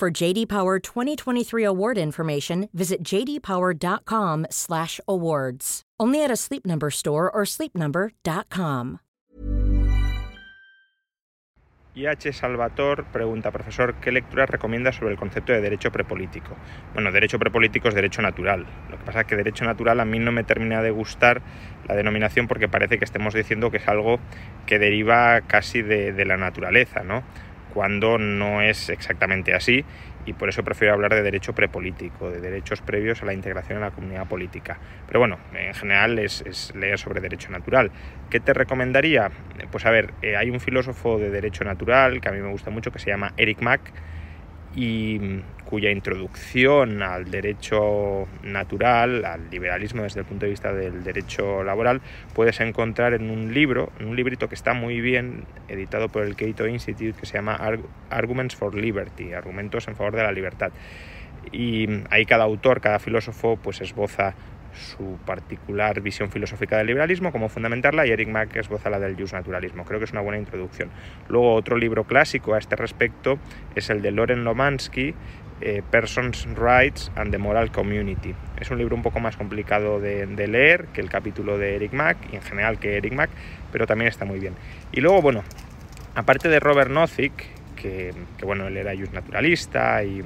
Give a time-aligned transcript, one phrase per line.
[0.00, 5.82] For JD Power 2023 award information, visit jdpower.com/awards.
[6.00, 9.00] Only at a Sleep Number store or sleepnumber.com.
[11.94, 16.56] IH Salvator pregunta, profesor, ¿qué lecturas recomienda sobre el concepto de derecho prepolítico?
[16.94, 18.66] Bueno, derecho prepolítico es derecho natural.
[18.90, 21.42] Lo que pasa es que derecho natural a mí no me termina de gustar
[21.86, 24.18] la denominación porque parece que estemos diciendo que es algo
[24.64, 27.22] que deriva casi de, de la naturaleza, ¿no?
[27.72, 29.84] Cuando no es exactamente así
[30.26, 33.84] y por eso prefiero hablar de derecho prepolítico, de derechos previos a la integración en
[33.84, 34.78] la comunidad política.
[35.06, 37.90] Pero bueno, en general es, leer sobre derecho natural.
[38.28, 39.30] ¿Qué te recomendaría?
[39.70, 42.70] Pues a ver, eh, hay un filósofo de derecho natural que a mí me gusta
[42.70, 43.80] mucho que se llama Eric Mack
[44.74, 51.02] y mm, cuya introducción al derecho natural, al liberalismo desde el punto de vista del
[51.04, 52.00] derecho laboral,
[52.34, 56.36] puedes encontrar en un libro, en un librito que está muy bien editado por el
[56.36, 57.58] Cato Institute que se llama
[58.10, 60.72] Arguments for Liberty, argumentos en favor de la libertad.
[61.52, 64.34] Y mm, ahí cada autor, cada filósofo, pues esboza
[64.74, 69.84] su particular visión filosófica del liberalismo, cómo fundamentarla, y Eric Mack esboza la del naturalismo
[69.84, 70.90] Creo que es una buena introducción.
[71.28, 73.38] Luego, otro libro clásico a este respecto
[73.74, 75.14] es el de Loren Lomansky,
[75.62, 78.34] eh, Persons' Rights and the Moral Community.
[78.58, 82.16] Es un libro un poco más complicado de, leer que el capítulo de Eric Mack,
[82.32, 83.30] y en general que Eric Mack,
[83.70, 84.54] pero también está muy bien.
[84.92, 85.44] Y luego, bueno,
[86.14, 87.32] aparte de Robert Nozick,
[87.76, 90.22] que, bueno, él era naturalista y,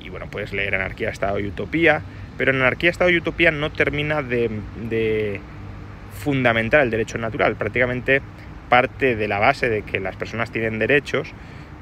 [0.00, 2.02] y, y bueno, puedes leer Anarquía, Estado y Utopía,
[2.36, 5.40] pero en anarquía, Estado y utopía no termina de,
[6.12, 7.56] fundamentar el derecho natural.
[7.56, 8.22] Prácticamente
[8.68, 11.32] parte de la base de que las personas tienen derechos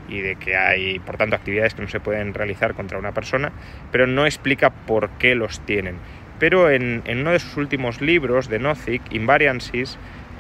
[0.09, 3.53] y de que hay, por tanto, actividades que no se pueden realizar contra una persona,
[3.93, 5.97] pero no explica por qué los tienen.
[6.41, 9.99] Pero en, uno de sus últimos libros, de Nozick, Invariances,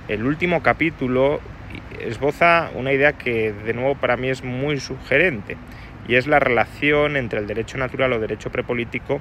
[0.09, 1.41] el último capítulo
[2.01, 5.57] esboza una idea que, de nuevo, para mí es muy sugerente,
[6.11, 9.21] y es la relación entre el derecho natural o derecho prepolítico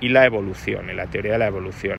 [0.00, 1.96] y la evolución, en la teoría de la evolución.